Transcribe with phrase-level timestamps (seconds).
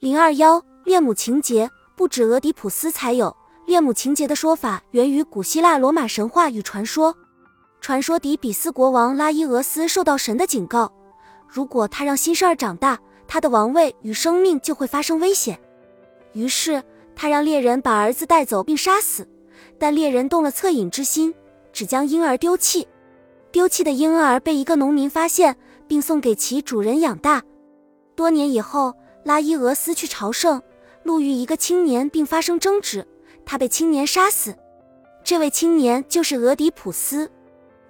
[0.00, 7.14] 零二幺恋母情节不止俄狄浦斯才有，恋母情节的说法源于古希腊罗马神话与传说。
[7.82, 10.90] 传说底比斯国王拉伊俄斯受到神的警告，
[11.46, 15.60] 如果他让新生儿长大，他的王位与生命就会发生危险。
[16.32, 16.82] 于是
[17.14, 19.28] 他让猎人把儿子带走并杀死，
[19.78, 21.34] 但猎人动了恻隐之心，
[21.74, 22.88] 只将婴儿丢弃。
[23.52, 27.42] 丢弃的婴儿被一个农民发现，并送给其主人养大。
[28.16, 28.94] 多年以后。
[29.24, 30.62] 拉伊俄斯去朝圣，
[31.02, 33.06] 路遇一个青年，并发生争执，
[33.44, 34.54] 他被青年杀死。
[35.22, 37.30] 这位青年就是俄狄浦斯。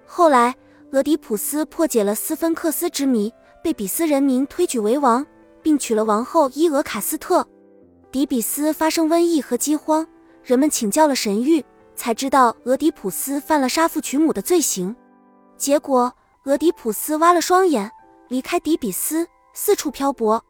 [0.04, 0.54] 后来，
[0.90, 3.32] 俄狄浦斯破解了斯芬克斯之谜，
[3.62, 5.24] 被比斯人民推举为王，
[5.62, 7.46] 并娶了王后伊俄卡斯特。
[8.10, 10.04] 底比斯发生瘟疫和饥荒，
[10.42, 11.62] 人们请教了神谕，
[11.94, 14.96] 才知道俄狄浦斯犯了杀父娶母的罪行。
[15.56, 16.12] 结果，
[16.44, 17.88] 俄狄浦斯挖了双眼，
[18.26, 20.44] 离开底比斯，四处漂泊。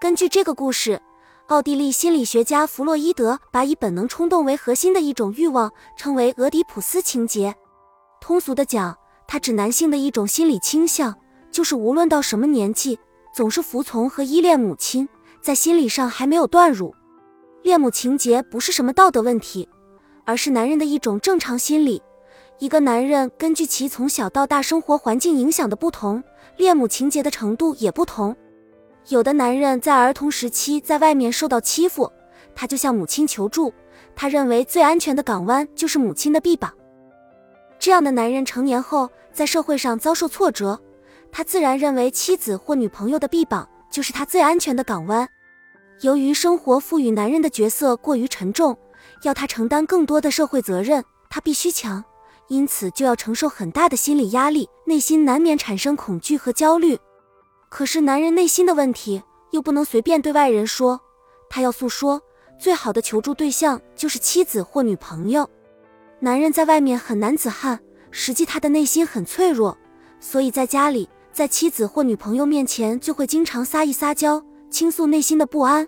[0.00, 1.02] 根据这个故事，
[1.48, 7.52] 奥地利心理学家弗洛伊德把以本能冲动为核心的一种欲望称为俄狄浦斯情节。
[8.20, 11.12] 通俗的讲，它指男性的一种心理倾向，
[11.50, 12.96] 就是无论到什么年纪，
[13.34, 15.08] 总是服从和依恋母亲，
[15.42, 16.94] 在心理上还没有断乳。
[17.64, 19.68] 恋母情节不是什么道德问题，
[20.24, 22.00] 而是男人的一种正常心理。
[22.60, 26.22] 一个男人根据其从小到大生活环境影响的不同，
[26.56, 28.36] 恋母情节的程度也不同。
[29.08, 32.12] 有的男人在儿童时期在外面受到欺负，
[32.54, 33.72] 他就向母亲求助。
[34.14, 36.72] 他认为最安全的港湾就是母亲的臂膀。
[37.78, 40.78] 这样的男人成年后在社会上遭受挫折，
[41.32, 45.26] 他自然认为妻子或女朋友的臂膀就是他最安全的港湾。
[46.02, 48.76] 由于生活赋予男人的角色过于沉重，
[49.22, 52.04] 要他承担更多的社会责任，他必须强，
[52.48, 56.98] 因此就要承受很大的心理压力，内心难免产生恐惧和焦虑。
[57.68, 61.00] 可是男人内心的问题又不能随便对外人说，
[61.50, 62.20] 他要诉说，
[62.58, 65.48] 最好的求助对象就是妻子或女朋友。
[66.20, 67.78] 男人在外面很男子汉，
[68.10, 69.76] 实际他的内心很脆弱，
[70.18, 75.86] 所以在家里，在妻子或女朋友面前就会经常撒一撒娇，倾诉内心的不安。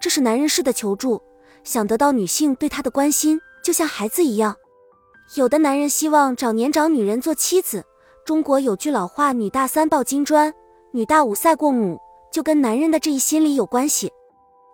[0.00, 1.22] 这是男人式的求助，
[1.62, 4.56] 想得到女性对他的关心，就像孩子一样。
[5.36, 7.84] 有的男人希望找年长女人做妻子。
[8.24, 10.52] 中国有句老话：“女大三抱金砖。”
[10.90, 12.00] 女大五赛过母，
[12.32, 14.10] 就跟男人的这一心理有关系。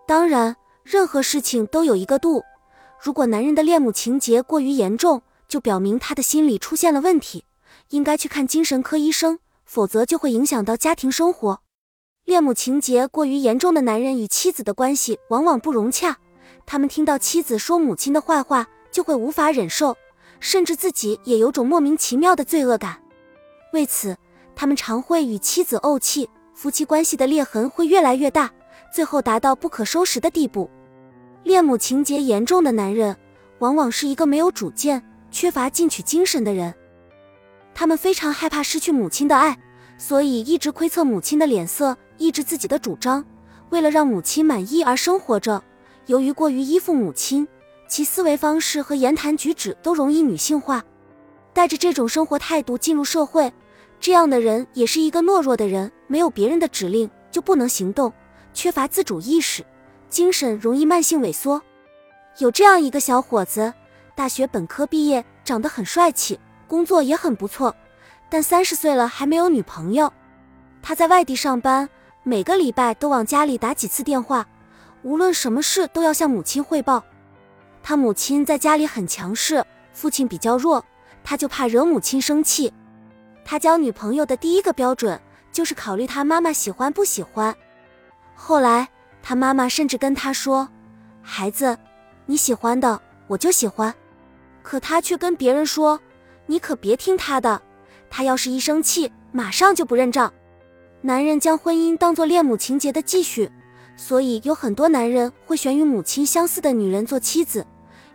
[0.07, 0.55] 当然，
[0.85, 2.45] 任何事情都有一个度。
[3.03, 7.45] 如果男人的恋母情节过于严重，就表明他的心理出现了问题，
[7.89, 11.61] 应该去看精神科医生，否则就会影响到家庭生活。
[12.25, 16.17] 恋母情节过于严重的男人与妻子的关系往往不融洽，
[16.65, 19.97] 他们听到妻子说母亲的坏话就会无法忍受，
[20.39, 23.03] 甚至自己也有种莫名其妙的罪恶感。
[23.73, 24.17] 为此。
[24.57, 28.51] 他们常会与妻子怄气，夫妻关系的裂痕会越来越大，
[28.93, 30.71] 最后达到不可收拾的地步。
[31.43, 33.17] 恋母情节严重的男人，
[33.59, 36.73] 往往是一个没有主见、缺乏进取精神的人。
[37.75, 39.59] 他们非常害怕失去母亲的爱，
[39.99, 43.25] 所以一直窥测母亲的脸色，抑制自己的主张，
[43.71, 45.63] 为了让母亲满意而生活着。
[46.07, 47.47] 由于过于依附母亲，
[47.89, 50.85] 其思维方式和言谈举止都容易女性化。
[51.53, 53.53] 带着这种生活态度进入社会。
[54.05, 58.13] 这样的人也是一个懦弱的人，没有别人的指令就不能行动，
[58.53, 59.65] 缺乏自主意识，
[60.11, 61.63] 精神容易慢性萎缩。
[62.37, 63.73] 有这样一个小伙子，
[64.15, 66.39] 大学本科毕业，长得很帅气，
[66.69, 67.75] 工作也很不错，
[68.29, 70.13] 但三十岁了还没有女朋友。
[70.83, 71.89] 他在外地上班，
[72.25, 74.47] 每个礼拜都往家里打几次电话，
[75.03, 77.03] 无论什么事都要向母亲汇报。
[77.83, 80.85] 他母亲在家里很强势，父亲比较弱，
[81.25, 82.71] 他就怕惹母亲生气。
[83.45, 85.21] 他交女朋友的第一个标准
[85.53, 87.55] 就是考虑他妈妈喜欢不喜欢。
[88.35, 88.89] 后来
[89.23, 90.69] 他妈妈甚至跟他说
[91.23, 91.79] ：“孩子，
[92.27, 93.95] 你喜欢的我就喜欢。”
[94.63, 96.01] 可他却跟别人说
[96.47, 97.61] ：“你可别听他的，
[98.09, 100.33] 他要是一生气，马上就不认账。”
[101.03, 103.53] 男人将婚姻当作恋母情节的继续，
[103.95, 107.67] 所以有很多男人会选与母亲相似的女人做妻子，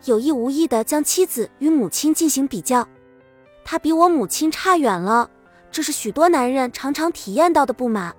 [0.05, 2.87] 有意无意的将妻子与母亲进行比较。
[3.71, 5.29] 他比我母亲差远了，
[5.71, 8.15] 这是许多男人常常体验到的不满。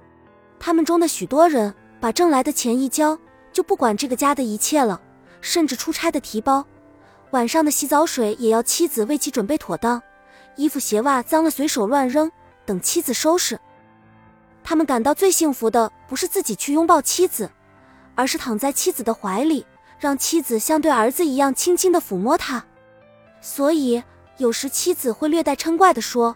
[0.61, 3.19] 他们中的许多人把挣来的钱一交，
[3.52, 5.02] 就不管这个家的一切了，
[5.41, 6.64] 甚至出差的提包，
[7.32, 10.00] 晚上的洗澡水也要妻子为其准备妥当，
[10.55, 12.31] 衣服鞋袜脏了随手乱扔，
[12.64, 13.58] 等妻子收拾。
[14.62, 17.50] 他们感到最幸福的不是自己去拥抱妻子，
[18.14, 19.67] 而是躺在妻子的怀里，
[19.99, 22.64] 让妻子像对儿子一样轻轻地抚摸他。
[23.41, 24.00] 所以。
[24.40, 26.34] 有时妻子会略带嗔怪地说：“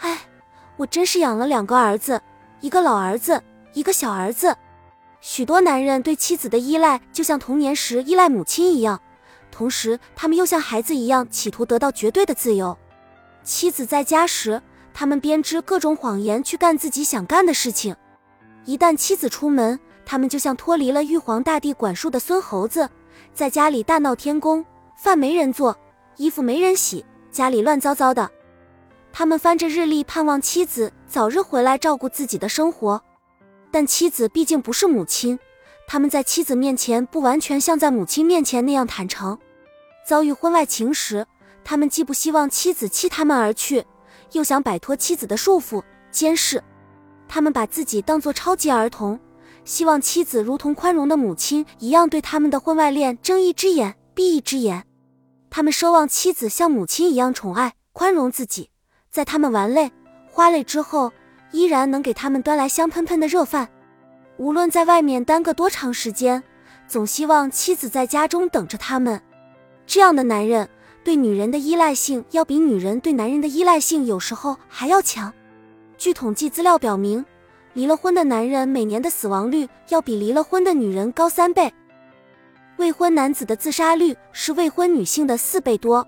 [0.00, 0.20] 哎，
[0.78, 2.18] 我真是养了两个儿子，
[2.60, 3.42] 一个老儿子，
[3.74, 4.56] 一个小儿子。”
[5.20, 8.98] 许多男人对妻子的依赖就像童年时依赖母亲一样，
[9.50, 12.74] 同时他们又像孩子一样企图得到绝对的自由。
[13.42, 14.62] 妻子在家时，
[14.94, 17.94] 他们编织各种谎言去干自己想干的事情；
[18.64, 22.88] 一旦妻子出门，他们就像脱离了玉皇大帝管束的孙猴子，
[23.34, 24.64] 在家里大闹天宫，
[24.96, 25.76] 饭没人做，
[26.16, 28.30] 衣服没人洗，家里乱糟糟的。
[29.12, 33.00] 他们翻着日历，盼望妻子早日回来照顾自己的生活。
[33.70, 35.38] 但妻子毕竟不是母亲，
[35.86, 39.38] 他们在妻子面前不完全像在母亲面前那样坦诚。
[40.06, 41.26] 遭遇婚外情时，
[41.64, 43.84] 他们既不希望妻子弃他们而去，
[44.32, 46.62] 又想摆脱妻子的束缚、监视。
[47.26, 49.18] 他们把自己当作超级儿童，
[49.64, 54.84] 希望妻子如同宽容的母亲一样对他们的婚外恋睁一只眼闭一只眼。
[55.56, 58.70] 他们奢望妻子像母亲一样宠爱、宽容自己，
[59.12, 59.92] 在他们玩累、
[60.28, 61.12] 花累之后。
[61.52, 63.68] 依然能给他们端来香喷喷的热饭，
[64.36, 66.42] 无论在外面耽搁多长时间，
[66.88, 69.22] 总希望妻子在家中等着他们。
[69.86, 70.68] 这样的男人
[71.04, 75.32] 对女人的依赖性要比女人对男人的依赖性有时候还要强。
[75.96, 77.24] 据统计资料表明，
[77.74, 81.72] 离了婚的男人每年的死亡率要比离了婚的女人高三倍。
[82.76, 86.06] 未婚男子的自杀率是未婚女性的四倍多。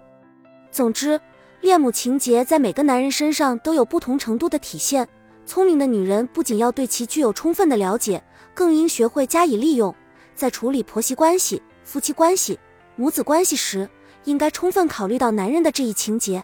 [0.70, 1.20] 总之，
[1.60, 5.08] 恋母情节在每个男人身上都有不同程度的体现。
[5.46, 8.22] 聪明的女人不仅要对其具有充分的了解，
[8.52, 9.94] 更应学会加以利用。
[10.34, 12.58] 在处理婆媳关系、夫妻关系、
[12.96, 13.88] 母子关系时，
[14.24, 16.42] 应该充分考虑到男人的这一情节。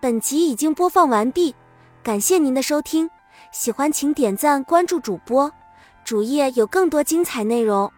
[0.00, 1.54] 本集已经播放完毕，
[2.02, 3.10] 感谢您的收听，
[3.52, 5.52] 喜欢请点赞关注主播，
[6.04, 7.92] 主页有更多精彩内容。